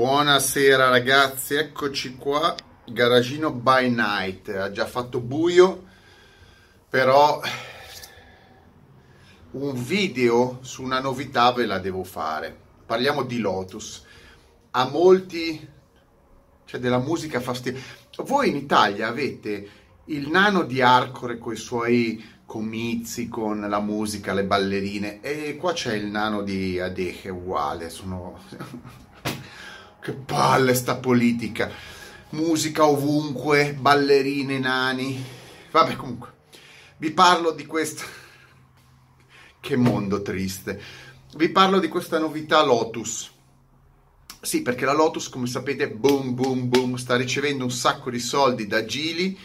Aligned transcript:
Buonasera 0.00 0.88
ragazzi, 0.88 1.56
eccoci 1.56 2.16
qua, 2.16 2.54
garagino 2.86 3.52
by 3.52 3.90
night, 3.90 4.48
ha 4.48 4.70
già 4.70 4.86
fatto 4.86 5.20
buio, 5.20 5.84
però 6.88 7.38
un 9.50 9.84
video 9.84 10.60
su 10.62 10.82
una 10.82 11.00
novità 11.00 11.52
ve 11.52 11.66
la 11.66 11.78
devo 11.78 12.02
fare. 12.02 12.56
Parliamo 12.86 13.24
di 13.24 13.40
Lotus. 13.40 14.02
A 14.70 14.88
molti 14.88 15.58
c'è 15.58 15.68
cioè 16.64 16.80
della 16.80 16.98
musica 16.98 17.38
fastidiosa. 17.38 17.84
Voi 18.24 18.48
in 18.48 18.56
Italia 18.56 19.06
avete 19.06 19.68
il 20.06 20.30
nano 20.30 20.62
di 20.62 20.80
Arcore 20.80 21.36
con 21.36 21.52
i 21.52 21.56
suoi 21.56 22.24
comizi, 22.46 23.28
con 23.28 23.60
la 23.60 23.80
musica, 23.80 24.32
le 24.32 24.44
ballerine 24.44 25.20
e 25.20 25.58
qua 25.58 25.74
c'è 25.74 25.92
il 25.92 26.06
nano 26.06 26.40
di 26.40 26.80
Adeche 26.80 27.28
uguale, 27.28 27.90
sono 27.90 28.38
Che 30.00 30.12
palle 30.12 30.72
sta 30.72 30.96
politica. 30.96 31.70
Musica 32.30 32.86
ovunque, 32.86 33.74
ballerine, 33.74 34.58
nani. 34.58 35.22
Vabbè, 35.70 35.96
comunque, 35.96 36.32
vi 36.96 37.10
parlo 37.10 37.50
di 37.50 37.66
questa... 37.66 38.04
Che 39.60 39.76
mondo 39.76 40.22
triste. 40.22 40.80
Vi 41.36 41.50
parlo 41.50 41.78
di 41.80 41.88
questa 41.88 42.18
novità 42.18 42.64
Lotus. 42.64 43.30
Sì, 44.40 44.62
perché 44.62 44.86
la 44.86 44.94
Lotus, 44.94 45.28
come 45.28 45.46
sapete, 45.46 45.90
boom, 45.90 46.34
boom, 46.34 46.70
boom, 46.70 46.94
sta 46.94 47.14
ricevendo 47.14 47.64
un 47.64 47.70
sacco 47.70 48.08
di 48.08 48.20
soldi 48.20 48.66
da 48.66 48.86
Gili 48.86 49.38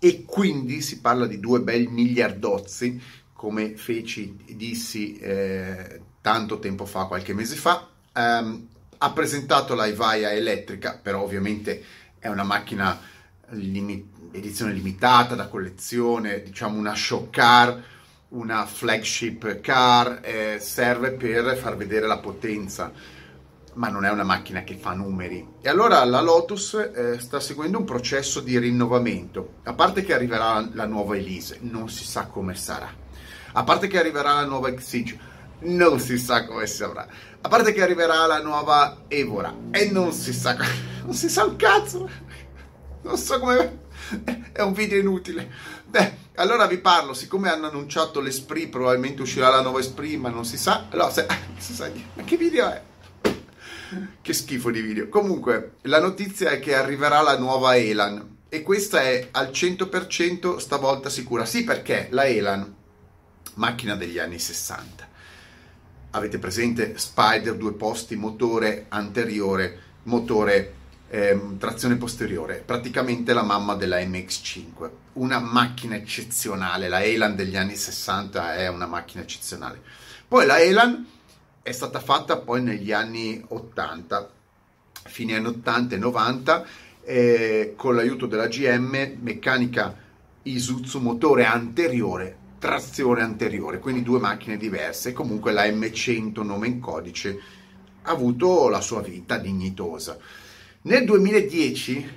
e 0.00 0.24
quindi 0.24 0.82
si 0.82 1.00
parla 1.00 1.28
di 1.28 1.38
due 1.38 1.60
bei 1.60 1.86
miliardozzi, 1.86 3.00
come 3.32 3.76
feci, 3.76 4.36
dissi 4.50 5.16
eh, 5.18 6.00
tanto 6.20 6.58
tempo 6.58 6.86
fa, 6.86 7.04
qualche 7.04 7.34
mese 7.34 7.54
fa. 7.54 7.88
Um, 8.14 8.66
ha 8.98 9.10
presentato 9.12 9.74
la 9.74 9.86
Ivaia 9.86 10.30
elettrica, 10.32 10.98
però 11.00 11.22
ovviamente 11.22 11.82
è 12.18 12.28
una 12.28 12.44
macchina 12.44 12.98
limi- 13.50 14.10
edizione 14.32 14.72
limitata 14.72 15.34
da 15.34 15.48
collezione, 15.48 16.42
diciamo 16.42 16.78
una 16.78 16.94
show 16.94 17.28
car, 17.30 17.82
una 18.28 18.66
flagship 18.66 19.60
car, 19.60 20.20
eh, 20.22 20.58
serve 20.60 21.12
per 21.12 21.56
far 21.56 21.76
vedere 21.76 22.06
la 22.06 22.18
potenza, 22.18 22.92
ma 23.74 23.88
non 23.88 24.04
è 24.04 24.10
una 24.10 24.24
macchina 24.24 24.62
che 24.62 24.76
fa 24.76 24.92
numeri. 24.92 25.46
E 25.60 25.68
allora 25.68 26.02
la 26.04 26.20
Lotus 26.20 26.74
eh, 26.74 27.18
sta 27.20 27.40
seguendo 27.40 27.78
un 27.78 27.84
processo 27.84 28.40
di 28.40 28.58
rinnovamento, 28.58 29.56
a 29.64 29.74
parte 29.74 30.02
che 30.02 30.14
arriverà 30.14 30.66
la 30.72 30.86
nuova 30.86 31.16
Elise, 31.16 31.58
non 31.60 31.88
si 31.88 32.04
sa 32.04 32.26
come 32.26 32.54
sarà. 32.54 33.04
A 33.52 33.64
parte 33.64 33.86
che 33.86 33.98
arriverà 33.98 34.34
la 34.34 34.44
nuova 34.44 34.68
Exige, 34.68 35.18
non 35.60 35.98
si 35.98 36.18
sa 36.18 36.44
come 36.44 36.66
sarà. 36.66 37.06
A 37.40 37.48
parte 37.48 37.72
che 37.72 37.82
arriverà 37.82 38.26
la 38.26 38.42
nuova 38.42 39.04
Evora 39.08 39.54
e 39.70 39.90
non 39.90 40.12
si 40.12 40.32
sa, 40.32 40.56
non 41.04 41.14
si 41.14 41.28
sa 41.28 41.44
un 41.44 41.56
cazzo. 41.56 42.08
Non 43.02 43.16
so 43.16 43.38
come... 43.38 43.84
È 44.52 44.60
un 44.60 44.72
video 44.72 44.98
inutile. 44.98 45.50
Beh, 45.84 46.16
allora 46.36 46.66
vi 46.66 46.78
parlo, 46.78 47.12
siccome 47.14 47.48
hanno 47.48 47.68
annunciato 47.68 48.20
l'Esprit, 48.20 48.68
probabilmente 48.68 49.22
uscirà 49.22 49.48
la 49.48 49.62
nuova 49.62 49.80
Esprit, 49.80 50.18
ma 50.18 50.28
non 50.28 50.44
si 50.44 50.56
sa. 50.56 50.86
Allora, 50.90 51.10
se, 51.10 51.26
si 51.56 51.72
sa 51.72 51.90
ma 52.14 52.22
che 52.22 52.36
video 52.36 52.68
è? 52.68 52.82
Che 54.20 54.32
schifo 54.32 54.70
di 54.70 54.80
video. 54.80 55.08
Comunque, 55.08 55.76
la 55.82 56.00
notizia 56.00 56.50
è 56.50 56.60
che 56.60 56.74
arriverà 56.74 57.20
la 57.22 57.38
nuova 57.38 57.76
Elan 57.76 58.36
e 58.48 58.62
questa 58.62 59.02
è 59.02 59.28
al 59.30 59.48
100% 59.48 60.56
stavolta 60.58 61.08
sicura. 61.08 61.44
Sì, 61.44 61.64
perché 61.64 62.08
la 62.10 62.26
Elan, 62.26 62.74
macchina 63.54 63.94
degli 63.94 64.18
anni 64.18 64.38
60 64.38 65.14
avete 66.10 66.38
presente 66.38 66.96
Spider 66.96 67.56
due 67.56 67.72
posti, 67.72 68.16
motore 68.16 68.86
anteriore, 68.88 69.78
motore 70.04 70.74
ehm, 71.08 71.58
trazione 71.58 71.96
posteriore, 71.96 72.62
praticamente 72.64 73.32
la 73.32 73.42
mamma 73.42 73.74
della 73.74 73.98
MX5, 73.98 74.90
una 75.14 75.38
macchina 75.38 75.96
eccezionale, 75.96 76.88
la 76.88 77.02
Elan 77.02 77.36
degli 77.36 77.56
anni 77.56 77.76
60 77.76 78.56
è 78.56 78.68
una 78.68 78.86
macchina 78.86 79.22
eccezionale. 79.22 79.80
Poi 80.26 80.46
la 80.46 80.60
Elan 80.60 81.06
è 81.62 81.72
stata 81.72 82.00
fatta 82.00 82.38
poi 82.38 82.62
negli 82.62 82.92
anni 82.92 83.42
80, 83.46 84.30
fine 85.04 85.36
anni 85.36 85.46
80 85.46 85.94
e 85.94 85.98
90, 85.98 86.66
eh, 87.02 87.74
con 87.76 87.94
l'aiuto 87.94 88.26
della 88.26 88.48
GM, 88.48 89.18
meccanica 89.20 90.04
Isuzu, 90.42 91.00
motore 91.00 91.44
anteriore 91.44 92.44
trazione 92.58 93.22
anteriore, 93.22 93.78
quindi 93.78 94.02
due 94.02 94.18
macchine 94.18 94.56
diverse. 94.56 95.12
Comunque 95.12 95.52
la 95.52 95.64
M100, 95.64 96.42
nome 96.44 96.66
in 96.66 96.80
codice, 96.80 97.40
ha 98.02 98.10
avuto 98.10 98.68
la 98.68 98.80
sua 98.80 99.00
vita 99.02 99.38
dignitosa. 99.38 100.18
Nel 100.82 101.04
2010, 101.04 102.08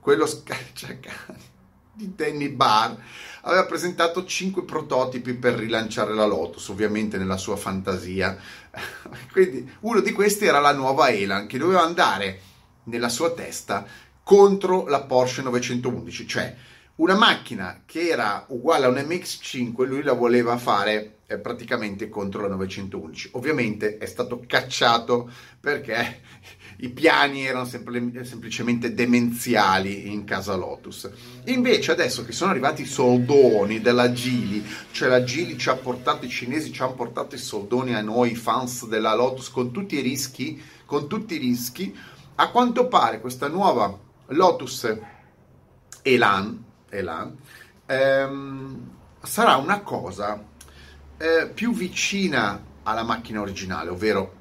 quello 0.00 0.26
scacciacani 0.26 1.56
di 1.92 2.14
Danny 2.14 2.48
Barr 2.48 2.96
aveva 3.42 3.66
presentato 3.66 4.24
5 4.24 4.64
prototipi 4.64 5.34
per 5.34 5.54
rilanciare 5.54 6.14
la 6.14 6.26
Lotus, 6.26 6.68
ovviamente 6.68 7.18
nella 7.18 7.36
sua 7.36 7.56
fantasia. 7.56 8.38
Quindi 9.32 9.68
uno 9.80 10.00
di 10.00 10.12
questi 10.12 10.46
era 10.46 10.60
la 10.60 10.72
nuova 10.72 11.10
Elan 11.10 11.46
che 11.46 11.58
doveva 11.58 11.82
andare 11.82 12.40
nella 12.84 13.08
sua 13.08 13.32
testa 13.32 13.84
contro 14.22 14.86
la 14.86 15.02
Porsche 15.02 15.42
911, 15.42 16.26
cioè 16.26 16.56
una 16.98 17.14
macchina 17.14 17.82
che 17.86 18.08
era 18.08 18.44
uguale 18.48 18.86
a 18.86 18.88
un 18.88 18.96
MX5, 18.96 19.84
lui 19.86 20.02
la 20.02 20.14
voleva 20.14 20.56
fare 20.56 21.18
eh, 21.26 21.38
praticamente 21.38 22.08
contro 22.08 22.42
la 22.42 22.54
911. 22.54 23.30
Ovviamente 23.32 23.98
è 23.98 24.06
stato 24.06 24.42
cacciato 24.46 25.30
perché 25.60 26.22
i 26.78 26.88
piani 26.88 27.46
erano 27.46 27.66
sempl- 27.66 28.22
semplicemente 28.22 28.94
demenziali 28.94 30.10
in 30.12 30.24
casa 30.24 30.56
Lotus. 30.56 31.08
Invece 31.44 31.92
adesso 31.92 32.24
che 32.24 32.32
sono 32.32 32.50
arrivati 32.50 32.82
i 32.82 32.86
soldoni 32.86 33.80
della 33.80 34.10
Gili, 34.10 34.64
cioè 34.90 35.08
la 35.08 35.22
Gili 35.22 35.56
ci 35.56 35.68
ha 35.68 35.76
portato, 35.76 36.24
i 36.24 36.30
cinesi 36.30 36.72
ci 36.72 36.82
hanno 36.82 36.94
portato 36.94 37.36
i 37.36 37.38
soldoni 37.38 37.94
a 37.94 38.00
noi, 38.00 38.34
fans 38.34 38.86
della 38.88 39.14
Lotus, 39.14 39.50
con 39.50 39.70
tutti 39.70 39.96
i 39.96 40.00
rischi, 40.00 40.60
con 40.84 41.06
tutti 41.06 41.34
i 41.34 41.38
rischi, 41.38 41.96
a 42.34 42.50
quanto 42.50 42.88
pare 42.88 43.20
questa 43.20 43.46
nuova 43.46 43.96
Lotus 44.30 44.96
Elan, 46.02 46.66
Elan, 46.90 47.36
ehm, 47.86 48.90
sarà 49.22 49.56
una 49.56 49.80
cosa 49.80 50.42
eh, 51.16 51.50
più 51.52 51.72
vicina 51.72 52.62
alla 52.82 53.02
macchina 53.02 53.40
originale, 53.40 53.90
ovvero 53.90 54.36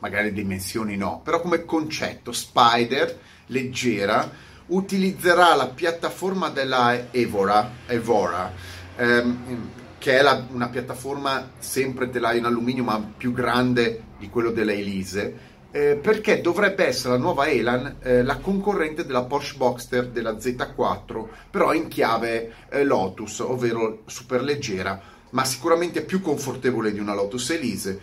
magari 0.00 0.32
dimensioni 0.32 0.96
no, 0.96 1.20
però 1.22 1.40
come 1.40 1.64
concetto 1.64 2.32
Spider, 2.32 3.18
leggera, 3.46 4.30
utilizzerà 4.66 5.54
la 5.54 5.68
piattaforma 5.68 6.50
della 6.50 7.10
Evora, 7.10 7.70
Evora 7.86 8.52
ehm, 8.96 9.70
che 9.98 10.18
è 10.18 10.22
la, 10.22 10.46
una 10.50 10.68
piattaforma 10.68 11.50
sempre 11.58 12.10
telaio 12.10 12.38
in 12.38 12.44
alluminio 12.44 12.84
ma 12.84 13.00
più 13.00 13.32
grande 13.32 14.04
di 14.18 14.28
quello 14.28 14.50
della 14.50 14.72
Elise, 14.72 15.56
eh, 15.70 15.98
perché 16.00 16.40
dovrebbe 16.40 16.86
essere 16.86 17.14
la 17.14 17.20
nuova 17.20 17.46
Elan 17.48 17.96
eh, 18.00 18.22
la 18.22 18.38
concorrente 18.38 19.04
della 19.04 19.24
Porsche 19.24 19.56
Boxster 19.56 20.08
della 20.08 20.32
Z4, 20.32 21.26
però 21.50 21.74
in 21.74 21.88
chiave 21.88 22.52
eh, 22.70 22.84
Lotus, 22.84 23.40
ovvero 23.40 24.02
super 24.06 24.42
leggera, 24.42 25.00
ma 25.30 25.44
sicuramente 25.44 26.02
più 26.02 26.22
confortevole 26.22 26.92
di 26.92 26.98
una 26.98 27.14
Lotus 27.14 27.50
Elise, 27.50 28.00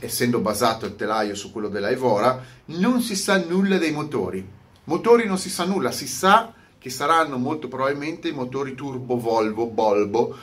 essendo 0.00 0.38
basato 0.38 0.86
il 0.86 0.96
telaio 0.96 1.34
su 1.34 1.52
quello 1.52 1.68
della 1.68 1.90
Evora, 1.90 2.42
non 2.66 3.02
si 3.02 3.16
sa 3.16 3.36
nulla 3.44 3.76
dei 3.78 3.92
motori. 3.92 4.60
Motori 4.84 5.26
non 5.26 5.38
si 5.38 5.50
sa 5.50 5.64
nulla, 5.64 5.90
si 5.92 6.06
sa 6.06 6.52
che 6.78 6.90
saranno 6.90 7.36
molto 7.36 7.68
probabilmente 7.68 8.28
i 8.28 8.32
motori 8.32 8.74
turbo 8.74 9.16
Volvo 9.16 9.66
Bolbo, 9.66 10.36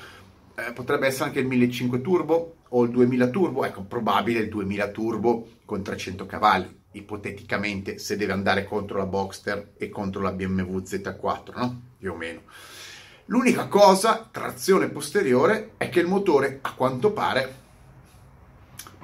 eh, 0.56 0.72
potrebbe 0.72 1.08
essere 1.08 1.26
anche 1.26 1.40
il 1.40 1.48
1500 1.48 2.02
turbo 2.02 2.54
o 2.70 2.84
il 2.84 2.92
2000 2.92 3.28
turbo, 3.30 3.66
ecco, 3.66 3.82
probabile 3.84 4.40
il 4.40 4.50
2000 4.50 4.88
turbo 4.90 5.48
con 5.66 5.82
300 5.82 6.26
cavalli, 6.26 6.82
ipoteticamente 6.92 7.98
se 7.98 8.18
deve 8.18 8.34
andare 8.34 8.66
contro 8.66 8.98
la 8.98 9.06
Boxster 9.06 9.74
e 9.78 9.90
contro 9.90 10.22
la 10.22 10.32
BMW 10.32 10.80
Z4, 10.80 11.58
no? 11.58 11.82
Più 11.98 12.12
o 12.12 12.16
meno. 12.16 12.42
L'unica 13.26 13.68
cosa, 13.68 14.28
trazione 14.32 14.90
posteriore, 14.90 15.72
è 15.78 15.90
che 15.90 16.00
il 16.00 16.08
motore, 16.08 16.60
a 16.62 16.74
quanto 16.74 17.12
pare, 17.12 17.56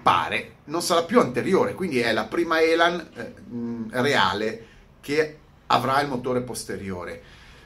pare, 0.01 0.53
non 0.65 0.81
sarà 0.81 1.03
più 1.03 1.19
anteriore, 1.19 1.73
quindi 1.73 1.99
è 1.99 2.11
la 2.11 2.25
prima 2.25 2.61
Elan 2.61 3.07
eh, 3.13 3.33
reale 4.01 4.65
che 5.01 5.39
avrà 5.67 6.01
il 6.01 6.07
motore 6.07 6.41
posteriore 6.41 7.21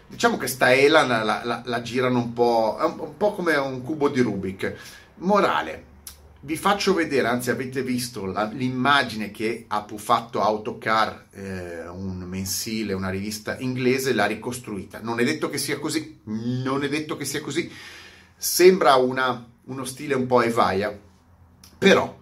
diciamo 0.09 0.37
che 0.37 0.47
sta 0.47 0.73
Elan 0.73 1.07
la, 1.07 1.41
la, 1.43 1.61
la 1.63 1.81
girano 1.81 2.17
un 2.17 2.33
po', 2.33 2.77
un, 2.79 3.15
po' 3.15 3.33
come 3.33 3.55
un 3.55 3.83
cubo 3.83 4.09
di 4.09 4.21
Rubik. 4.21 4.75
Morale, 5.17 5.83
vi 6.41 6.55
faccio 6.55 6.93
vedere, 6.93 7.27
anzi 7.27 7.49
avete 7.49 7.83
visto 7.83 8.25
la, 8.25 8.45
l'immagine 8.45 9.29
che 9.29 9.65
ha 9.67 9.85
fatto 9.97 10.41
Autocar, 10.41 11.25
eh, 11.31 11.87
un 11.87 12.19
mensile, 12.19 12.93
una 12.93 13.09
rivista 13.09 13.57
inglese, 13.59 14.13
l'ha 14.13 14.25
ricostruita. 14.25 14.99
Non 15.01 15.19
è 15.19 15.25
detto 15.25 15.49
che 15.49 15.57
sia 15.57 15.79
così, 15.79 16.19
non 16.23 16.83
è 16.83 16.87
detto 16.87 17.17
che 17.17 17.25
sia 17.25 17.41
così. 17.41 17.69
Sembra 18.37 18.95
una, 18.95 19.45
uno 19.65 19.83
stile 19.83 20.15
un 20.15 20.27
po' 20.27 20.41
evaia, 20.41 20.97
però 21.77 22.17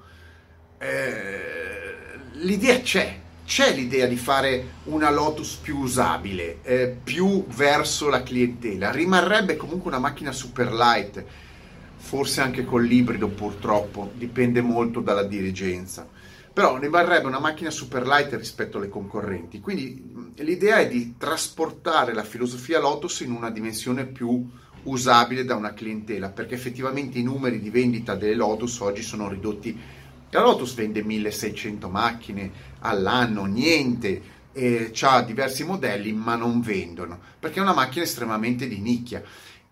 eh, 0.79 1.55
l'idea 2.33 2.81
c'è, 2.81 3.19
c'è 3.45 3.71
l'idea 3.73 4.07
di 4.07 4.17
fare 4.17 4.65
una 4.85 5.11
Lotus 5.11 5.57
più 5.61 5.77
usabile, 5.77 6.59
eh, 6.63 6.97
più 7.03 7.45
verso 7.47 8.09
la 8.09 8.23
clientela. 8.23 8.89
Rimarrebbe 8.89 9.55
comunque 9.57 9.89
una 9.89 9.99
macchina 9.99 10.31
super 10.31 10.73
light, 10.73 11.23
forse 11.97 12.41
anche 12.41 12.63
con 12.63 12.83
l'ibrido 12.83 13.27
purtroppo, 13.27 14.11
dipende 14.15 14.61
molto 14.61 15.01
dalla 15.01 15.23
dirigenza. 15.23 16.07
Però 16.53 16.77
rimarrebbe 16.77 17.27
una 17.27 17.39
macchina 17.39 17.69
super 17.69 18.07
light 18.07 18.33
rispetto 18.33 18.77
alle 18.77 18.89
concorrenti. 18.89 19.59
Quindi 19.59 20.31
l'idea 20.37 20.77
è 20.77 20.87
di 20.87 21.15
trasportare 21.17 22.13
la 22.13 22.23
filosofia 22.23 22.79
Lotus 22.79 23.19
in 23.19 23.31
una 23.31 23.51
dimensione 23.51 24.05
più 24.05 24.49
usabile 24.83 25.43
da 25.43 25.55
una 25.55 25.73
clientela, 25.73 26.29
perché 26.29 26.55
effettivamente 26.55 27.19
i 27.19 27.23
numeri 27.23 27.59
di 27.59 27.69
vendita 27.69 28.15
delle 28.15 28.35
Lotus 28.35 28.79
oggi 28.79 29.01
sono 29.01 29.27
ridotti 29.27 29.77
la 30.29 30.41
Lotus 30.41 30.73
vende 30.75 31.03
1600 31.03 31.87
macchine 31.89 32.51
all'anno, 32.79 33.45
niente, 33.45 34.21
eh, 34.51 34.91
ha 35.01 35.21
diversi 35.21 35.63
modelli 35.63 36.11
ma 36.11 36.35
non 36.35 36.61
vendono 36.61 37.19
perché 37.39 37.59
è 37.59 37.61
una 37.61 37.73
macchina 37.73 38.03
estremamente 38.03 38.67
di 38.67 38.79
nicchia 38.79 39.21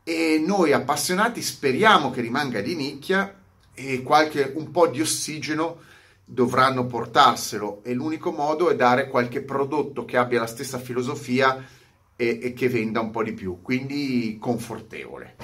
e 0.07 0.38
noi 0.38 0.72
appassionati 0.72 1.42
speriamo 1.42 2.12
che 2.12 2.22
rimanga 2.22 2.62
di 2.62 2.75
nicchia 2.75 3.36
e 3.74 4.04
qualche 4.04 4.52
un 4.54 4.69
po' 4.69 4.86
di 4.86 5.02
ossigeno 5.02 5.80
dovranno 6.24 6.86
portarselo 6.86 7.81
e 7.84 7.96
l'unico 7.96 8.31
modo 8.31 8.69
è 8.69 8.75
dare 8.75 9.07
qualche 9.07 9.42
prodotto 9.42 10.06
che 10.06 10.18
abbia 10.18 10.42
la 10.42 10.46
stessa 10.46 10.78
filosofia 10.78 11.66
e, 12.16 12.40
e 12.40 12.54
che 12.54 12.69
venda 12.69 13.00
un 13.00 13.10
po' 13.10 13.24
di 13.24 13.34
più, 13.34 13.63
quindi 13.63 14.38
confortevole. 14.40 15.38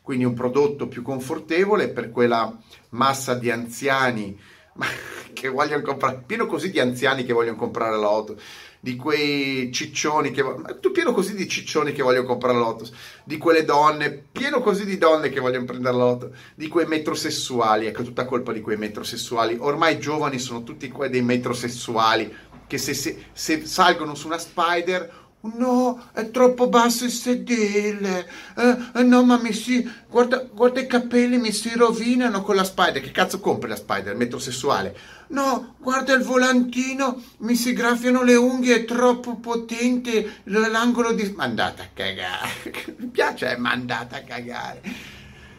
Quindi 0.00 0.24
un 0.24 0.32
prodotto 0.32 0.88
più 0.88 1.02
confortevole 1.02 1.88
per 1.88 2.10
quella 2.10 2.58
massa 2.90 3.34
di 3.34 3.50
anziani 3.50 4.40
che 5.34 5.48
vogliono 5.48 5.82
comprare, 5.82 6.22
pieno 6.24 6.46
così 6.46 6.70
di 6.70 6.80
anziani 6.80 7.22
che 7.22 7.34
vogliono 7.34 7.58
comprare 7.58 7.98
l'auto, 7.98 8.40
di 8.86 8.94
quei 8.94 9.72
ciccioni 9.72 10.30
che 10.30 10.44
tu 10.78 10.92
pieno 10.92 11.12
così 11.12 11.34
di 11.34 11.48
ciccioni 11.48 11.90
che 11.90 12.04
vogliono 12.04 12.24
comprare 12.24 12.56
l'auto, 12.56 12.88
di 13.24 13.36
quelle 13.36 13.64
donne, 13.64 14.26
pieno 14.30 14.60
così 14.60 14.84
di 14.84 14.96
donne 14.96 15.28
che 15.28 15.40
vogliono 15.40 15.64
prendere 15.64 15.96
l'auto, 15.96 16.30
di 16.54 16.68
quei 16.68 16.86
metrosessuali, 16.86 17.86
ecco 17.86 18.04
tutta 18.04 18.24
colpa 18.24 18.52
di 18.52 18.60
quei 18.60 18.76
metrosessuali, 18.76 19.56
ormai 19.58 19.94
i 19.94 19.98
giovani 19.98 20.38
sono 20.38 20.62
tutti 20.62 20.92
dei 21.10 21.22
metrosessuali 21.22 22.32
che 22.68 22.78
se, 22.78 22.94
se, 22.94 23.24
se 23.32 23.66
salgono 23.66 24.14
su 24.14 24.28
una 24.28 24.38
Spider 24.38 25.25
No, 25.54 26.08
è 26.12 26.30
troppo 26.30 26.68
basso 26.68 27.04
il 27.04 27.10
sedile. 27.10 28.28
Eh, 28.56 28.76
eh, 28.94 29.02
no, 29.02 29.22
ma 29.24 29.38
mi 29.38 29.52
si. 29.52 29.88
Guarda, 30.08 30.46
guarda, 30.52 30.80
i 30.80 30.86
capelli, 30.86 31.38
mi 31.38 31.52
si 31.52 31.72
rovinano 31.74 32.42
con 32.42 32.56
la 32.56 32.64
Spider. 32.64 33.00
Che 33.02 33.10
cazzo 33.10 33.40
compri 33.40 33.68
la 33.68 33.76
Spider? 33.76 34.16
Metrosessuale. 34.16 34.96
No, 35.28 35.74
guarda 35.78 36.14
il 36.14 36.22
volantino, 36.22 37.22
mi 37.38 37.54
si 37.54 37.72
graffiano 37.72 38.22
le 38.22 38.34
unghie, 38.34 38.76
è 38.76 38.84
troppo 38.84 39.36
potente 39.36 40.40
l'angolo 40.44 41.12
di. 41.12 41.32
Mandata 41.36 41.82
a 41.82 41.88
cagare. 41.92 42.94
mi 42.98 43.06
piace, 43.06 43.54
è 43.54 43.56
mandata 43.56 44.16
a 44.16 44.22
cagare. 44.22 44.80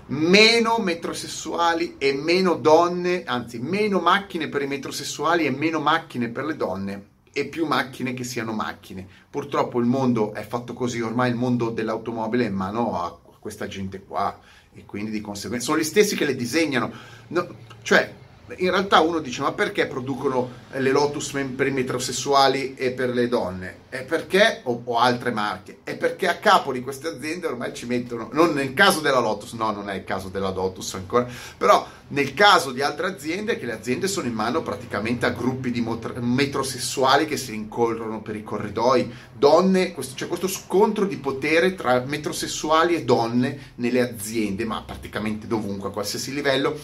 Meno 0.07 0.77
metrosessuali 0.77 1.95
e 1.97 2.13
meno 2.13 2.55
donne, 2.55 3.23
anzi, 3.25 3.59
meno 3.59 3.99
macchine 3.99 4.47
per 4.47 4.61
i 4.61 4.67
metrosessuali 4.67 5.45
e 5.45 5.51
meno 5.51 5.79
macchine 5.79 6.29
per 6.29 6.45
le 6.45 6.55
donne 6.55 7.15
e 7.37 7.45
più 7.45 7.67
macchine 7.67 8.15
che 8.15 8.23
siano 8.23 8.51
macchine. 8.51 9.05
Purtroppo 9.29 9.79
il 9.79 9.85
mondo 9.85 10.33
è 10.33 10.41
fatto 10.41 10.73
così, 10.73 11.01
ormai 11.01 11.29
il 11.29 11.35
mondo 11.35 11.69
dell'automobile 11.69 12.45
è 12.45 12.47
in 12.47 12.55
mano 12.55 12.99
a 12.99 13.15
questa 13.39 13.67
gente 13.67 14.01
qua 14.01 14.39
e 14.73 14.85
quindi 14.85 15.11
di 15.11 15.21
conseguenza 15.21 15.67
sono 15.67 15.77
gli 15.77 15.83
stessi 15.83 16.15
che 16.15 16.25
le 16.25 16.35
disegnano. 16.35 16.91
No, 17.27 17.47
cioè, 17.83 18.11
in 18.55 18.71
realtà 18.71 19.01
uno 19.01 19.19
dice 19.19 19.41
ma 19.41 19.51
perché 19.51 19.87
producono 19.87 20.65
le 20.71 20.91
Lotus 20.91 21.31
per 21.55 21.67
i 21.67 21.71
metrosessuali 21.71 22.75
e 22.75 22.91
per 22.91 23.09
le 23.09 23.27
donne? 23.27 23.85
È 23.89 24.03
perché, 24.03 24.61
o, 24.63 24.81
o, 24.83 24.97
altre 24.97 25.31
marche, 25.31 25.79
è 25.83 25.95
perché 25.95 26.27
a 26.27 26.35
capo 26.35 26.71
di 26.71 26.81
queste 26.81 27.07
aziende 27.07 27.47
ormai 27.47 27.73
ci 27.73 27.85
mettono, 27.85 28.29
non 28.33 28.53
nel 28.53 28.73
caso 28.73 28.99
della 28.99 29.19
Lotus, 29.19 29.53
no 29.53 29.71
non 29.71 29.89
è 29.89 29.95
il 29.95 30.03
caso 30.03 30.29
della 30.29 30.51
Lotus 30.51 30.93
ancora, 30.93 31.27
però 31.57 31.85
nel 32.09 32.33
caso 32.33 32.71
di 32.71 32.81
altre 32.81 33.07
aziende 33.07 33.57
che 33.57 33.65
le 33.65 33.73
aziende 33.73 34.07
sono 34.07 34.27
in 34.27 34.33
mano 34.33 34.61
praticamente 34.61 35.25
a 35.25 35.31
gruppi 35.31 35.71
di 35.71 35.81
mot- 35.81 36.17
metrosessuali 36.17 37.25
che 37.25 37.37
si 37.37 37.51
rincorrono 37.51 38.21
per 38.21 38.35
i 38.35 38.43
corridoi, 38.43 39.11
donne, 39.33 39.93
questo, 39.93 40.15
c'è 40.15 40.27
questo 40.27 40.47
scontro 40.47 41.05
di 41.05 41.17
potere 41.17 41.75
tra 41.75 42.03
metrosessuali 42.05 42.95
e 42.95 43.03
donne 43.03 43.73
nelle 43.75 44.01
aziende, 44.01 44.63
ma 44.65 44.81
praticamente 44.85 45.47
dovunque, 45.47 45.89
a 45.89 45.91
qualsiasi 45.91 46.33
livello, 46.33 46.77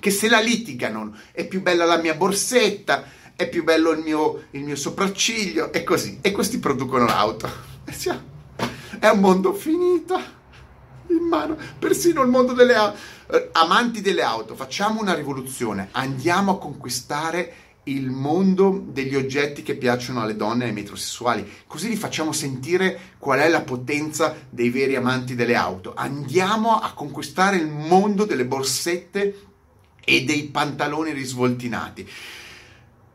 che 0.00 0.10
se 0.10 0.28
la 0.28 0.40
litigano, 0.40 1.16
è 1.32 1.46
più 1.46 1.62
bella 1.62 1.84
la 1.84 1.98
mia 1.98 2.14
borsetta, 2.14 3.04
è 3.36 3.48
più 3.48 3.64
bello 3.64 3.90
il 3.90 4.00
mio, 4.00 4.44
il 4.52 4.62
mio 4.62 4.76
sopracciglio, 4.76 5.72
e 5.72 5.82
così. 5.82 6.18
E 6.20 6.32
questi 6.32 6.58
producono 6.58 7.06
l'auto. 7.06 7.50
È 8.98 9.08
un 9.08 9.18
mondo 9.18 9.52
finito 9.52 10.18
in 11.08 11.26
mano, 11.28 11.56
persino 11.78 12.22
il 12.22 12.28
mondo 12.28 12.52
delle 12.52 12.74
auto. 12.74 12.96
Eh, 13.30 13.48
amanti 13.52 14.00
delle 14.00 14.22
auto, 14.22 14.54
facciamo 14.54 15.00
una 15.00 15.14
rivoluzione, 15.14 15.88
andiamo 15.92 16.52
a 16.52 16.58
conquistare 16.58 17.54
il 17.84 18.10
mondo 18.10 18.82
degli 18.86 19.14
oggetti 19.14 19.62
che 19.62 19.76
piacciono 19.76 20.22
alle 20.22 20.36
donne 20.36 20.64
e 20.64 20.68
ai 20.68 20.72
metrosessuali, 20.72 21.46
così 21.66 21.88
li 21.88 21.96
facciamo 21.96 22.32
sentire 22.32 23.12
qual 23.18 23.40
è 23.40 23.48
la 23.48 23.60
potenza 23.60 24.34
dei 24.48 24.70
veri 24.70 24.96
amanti 24.96 25.34
delle 25.34 25.54
auto. 25.54 25.92
Andiamo 25.94 26.78
a 26.78 26.92
conquistare 26.94 27.56
il 27.56 27.66
mondo 27.66 28.24
delle 28.24 28.46
borsette 28.46 29.52
e 30.04 30.24
dei 30.24 30.44
pantaloni 30.44 31.12
risvoltinati. 31.12 32.08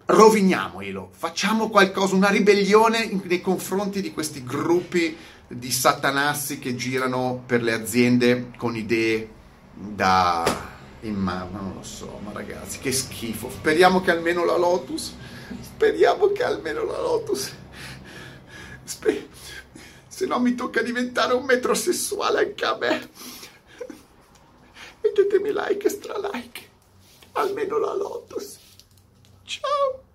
Roviniamolo, 0.05 1.11
facciamo 1.15 1.69
qualcosa, 1.69 2.15
una 2.15 2.29
ribellione 2.29 3.21
nei 3.23 3.41
confronti 3.41 4.01
di 4.01 4.11
questi 4.11 4.43
gruppi 4.43 5.15
di 5.47 5.71
satanassi 5.71 6.59
che 6.59 6.75
girano 6.75 7.43
per 7.45 7.61
le 7.61 7.73
aziende 7.73 8.51
con 8.57 8.75
idee 8.75 9.29
da 9.71 10.77
in 11.01 11.15
mano, 11.15 11.61
non 11.61 11.73
lo 11.75 11.83
so, 11.83 12.19
ma 12.23 12.31
ragazzi, 12.33 12.79
che 12.79 12.91
schifo. 12.91 13.49
Speriamo 13.49 14.01
che 14.01 14.11
almeno 14.11 14.43
la 14.43 14.57
Lotus, 14.57 15.15
speriamo 15.61 16.31
che 16.31 16.43
almeno 16.43 16.83
la 16.83 16.99
Lotus, 16.99 17.53
sper- 18.83 19.27
se 20.07 20.25
no 20.25 20.39
mi 20.39 20.55
tocca 20.55 20.81
diventare 20.81 21.33
un 21.33 21.45
metrosessuale 21.45 22.39
anche 22.39 22.65
a 22.65 22.77
me. 22.77 23.09
Mettetemi 25.01 25.51
like 25.53 25.87
e 25.87 25.89
stra 25.89 26.15
like 26.33 26.58
almeno 27.41 27.77
la 27.77 27.93
Lotus. 27.93 28.59
Ciao! 29.45 30.08